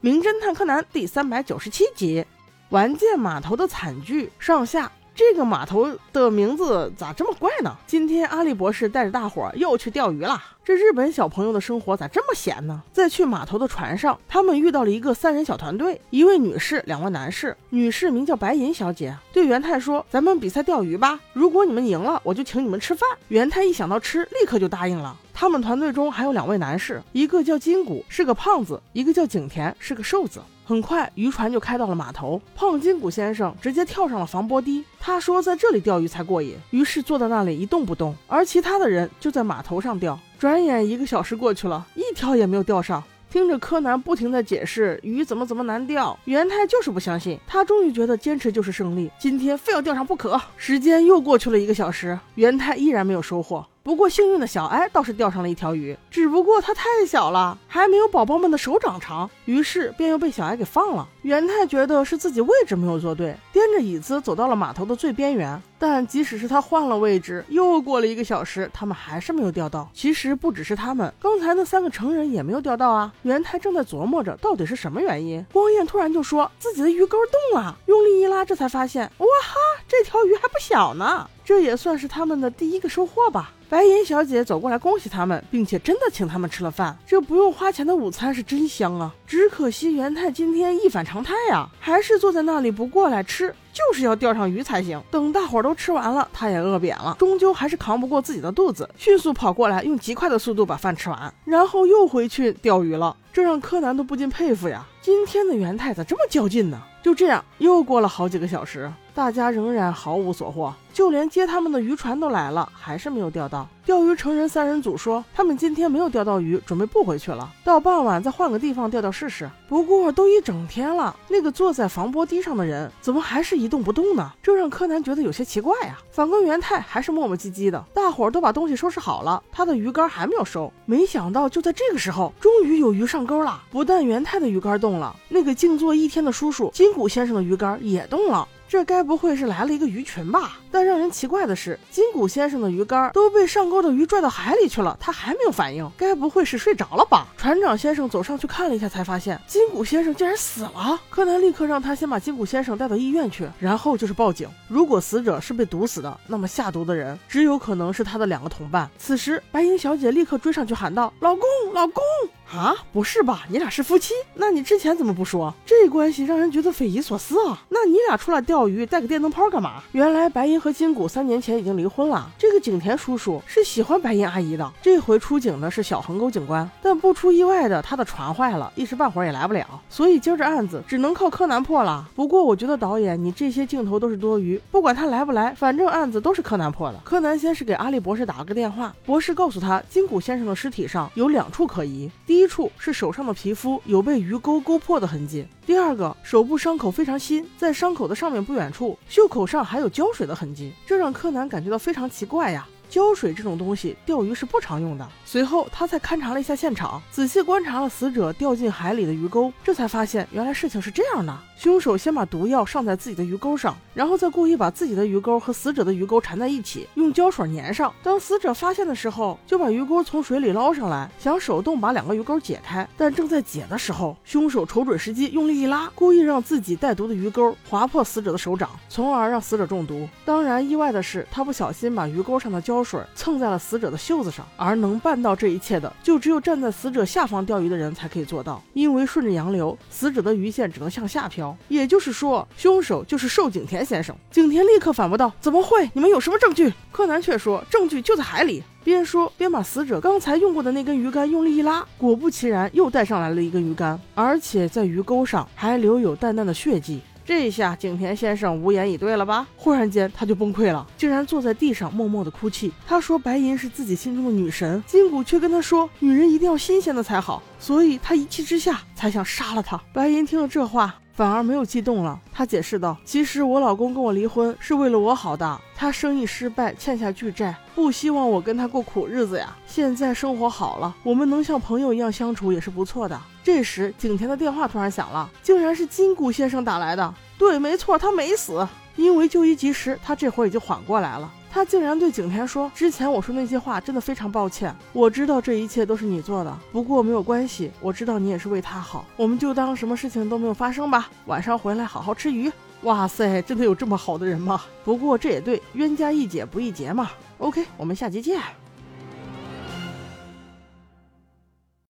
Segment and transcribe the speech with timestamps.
[0.00, 2.24] 名侦探柯南》第三百九十七集，
[2.68, 4.92] 玩剑码头的惨剧上下。
[5.18, 7.76] 这个码头的名字咋这么怪呢？
[7.88, 10.40] 今天阿笠博士带着大伙又去钓鱼了。
[10.64, 12.80] 这日本小朋友的生活咋这么闲呢？
[12.92, 17.56] 在去码头的船上，他们遇到了一个三人小团队，一位女士，两位男士。
[17.70, 25.16] 女士名叫白银小姐，对元太说：“咱们比赛钓鱼吧，如果你们赢了，我就请你们吃饭。”元太一想到吃，立刻就答应了。
[25.34, 30.40] 他们团队中还有两位男士，一个叫金谷，是个胖子；一个叫景田，是个瘦子。
[30.68, 32.38] 很快，渔船就开到了码头。
[32.54, 38.14] 胖金谷先生直接跳上了防波堤，他说在这里钓鱼才过瘾，于是坐在那里一动不动。
[38.26, 40.20] 而其他的人就在码头上钓。
[40.38, 43.02] 转眼一个小时过去了，一条也没有钓上。
[43.30, 47.38] 听着柯南不停的解释鱼怎么怎么难钓，元太就是不相信。
[47.46, 50.38] 他终于觉得坚持就是胜利，今天非要钓上不可。
[50.58, 53.66] 时间又过去了一个小时，元太依然没有收获。
[53.88, 61.08] 不过幸运的小哀倒是钓上了一条鱼，只不过它太小了，还没有宝宝们的手掌长，于是便又被小哀给放了。
[61.22, 65.58] 元太觉得是自己位置没有坐对，掂着椅子走到了码头的最边缘。
[65.78, 69.88] 但即使是他换了位置，又过了一个小时，他们还是没有钓到。
[69.94, 73.10] 其实不只是他们，刚才那三个成人也没有钓到啊。
[73.22, 77.16] 元太正在琢磨着到底是什么原因，光彦突然就说自己的鱼钩
[77.52, 79.54] 动了，用力一拉，这才发现，哇哈，
[79.88, 81.26] 这条鱼还不小呢。
[81.42, 83.52] 这也算是他们的第一个收获吧。
[83.70, 86.96] 白银小姐走过来恭喜他们，并且真的请他们吃了饭。
[87.06, 89.14] 这不用花钱的午餐是真香啊！
[89.26, 94.98] 只可惜元太今天一反常态呀，还是坐在那里不过来吃，就是要钓上鱼才行。
[95.10, 103.14] 等大伙都吃完了，他也饿扁了，终究还是扛不过自己的肚子，迅速跑过来，用极快的速度把饭吃完，然后又回去钓鱼了。
[103.34, 106.80] 这让柯南都不禁佩服呀，今天的元太咋这么较劲呢？
[107.02, 108.90] 就这样，又过了好几个小时。
[109.18, 113.66] 大家仍然毫无所获，就连接他们的渔船都来了，还是没有钓到。
[113.84, 119.50] 钓鱼成人三人组说，他们今天没有钓到鱼，准备不回去了，到傍晚再换个地方钓钓试试。
[119.68, 124.30] 不过都一整天了，那个坐在防波堤上的人怎么还是一动不动呢？
[124.40, 125.98] 这让柯南觉得有些奇怪呀。
[126.12, 130.72] 反观元太还是磨磨唧唧的，大伙儿都把东西收拾好了，他的鱼竿还没有收。
[130.86, 133.60] 没想到就在这个时候，终于有鱼上钩了。
[133.68, 138.46] 不但元太的鱼竿动了，那个静坐一天的叔叔金谷先生的鱼竿也动了。
[138.68, 140.58] 这该不会是来了一个鱼群吧？
[140.70, 147.26] 但让人奇怪的是，金谷先生的鱼竿都被上钩的鱼拽到海里去了，他还没有反应，该不会是睡着了吧？
[147.38, 151.00] 船长先生走上去看了一下，才发现金谷先生竟然死了。
[151.08, 154.46] 柯南立刻让他先把金谷先生带到医院去，然后就是报警。
[154.68, 158.88] 如果死者是被毒死的，那么下毒的人只有可能是他的两个同伴。
[158.98, 161.42] 此时，白银小姐立刻追上去喊道：“老公，
[161.72, 162.02] 老公！”
[162.50, 163.44] 啊，不是吧？
[163.50, 164.14] 你俩是夫妻？
[164.34, 165.52] 那你之前怎么不说？
[165.66, 167.58] 这关系让人觉得匪夷所思啊！
[167.68, 169.82] 那你俩出来钓鱼带个电灯泡干嘛？
[169.92, 172.30] 原来白银和金谷三年前已经离婚了。
[172.38, 174.72] 这个景田叔叔是喜欢白银阿姨的。
[174.80, 179.66] 这回出警的是小横沟警官，但不出意外的，他的船坏了，一时半会儿也来不了。
[179.90, 182.08] 所以今儿这案子只能靠柯南破了。
[182.14, 186.98] 不过我觉得导演，你这些镜头都是多余，不管他来不来，反正案子都是柯南破的。
[187.04, 192.10] 柯南先是给阿笠博士打了个电话，博士告诉他，金谷先生的尸体上有两处可疑。
[192.26, 202.64] 第第一处是手上的皮肤有被鱼钩勾破的痕迹，第二个手部伤口非常新，在伤口的上面不远处，袖口上还有胶水的痕迹，这让柯南感觉到非常奇怪呀。
[202.88, 205.06] 胶水这种东西，钓鱼是不常用的。
[205.24, 217.92] 随后，他再勘察了一下现场，仔细观察了死者掉进海里的鱼钩，这才发现原来事情是这样的：凶手先把毒药上在自己的鱼钩上，然后再故意把自己的鱼钩和死者的鱼钩缠在一起，用胶水粘上。
[218.02, 222.88] 当死者发现的时候，就把鱼钩从水里捞上来，想手动把两个鱼钩解开。
[222.96, 230.08] 但正在解的时候，凶手瞅准时机，用力一拉，故意让自己带毒的鱼钩划破死者的手掌，从而让死者中毒。
[230.24, 238.62] 当然，意外的是，他不小心把鱼钩上的胶胶水蹭在了死者的袖子上，而能办到这一切的，就只有站在死者下方钓鱼的人才可以做到。
[238.72, 244.14] 因为顺着洋流，死者的鱼线只能向下飘，也就是说，凶手就是寿景田先生。
[244.30, 245.90] 景田立刻反驳道：“怎么会？
[245.92, 257.00] 你们有什么证据？”柯南却说：“证据就在海里。”边说边把死者刚才用过的那根鱼竿用力一拉，果不其然，又带上来了一根鱼竿，而且在鱼钩上还留有淡淡的血迹。
[257.28, 259.46] 这一下景田先生无言以对了吧？
[259.54, 262.72] 忽然间他就崩溃了，竟然坐在地上默默的哭泣。
[262.86, 269.78] 他说白银是自己心中的女神，金谷却跟他说女人一定要新鲜的才好，所以他一气之下才想杀了她。
[269.92, 270.98] 白银听了这话。
[271.18, 272.16] 反而没有激动了。
[272.32, 279.52] 他解释道：“其实我老公跟我离婚是为了我好的，他生意失败，欠下巨债，不希望我跟他过苦日子呀。
[279.66, 287.12] 现在生活好了，我们能像朋友一样相处也是不错的。”这时，景田的电话突然响了，竟然是金谷先生打来的。
[287.36, 288.64] 对，没错，他没死，
[288.94, 291.28] 因为就医及时，他这会儿已经缓过来了。
[291.58, 301.10] 他竟然对景甜说：“之前我说那些话真的非常抱歉，我知道这一切都是你做的，不过没有关系，我知道你也是为他好，我们就当什么事情都没有发生吧。
[301.26, 302.48] 晚上回来好好吃鱼。”
[302.82, 304.62] 哇塞，真的有这么好的人吗？
[304.84, 307.10] 不过这也对，冤家宜解不宜结嘛。
[307.38, 308.40] OK，我们下期见。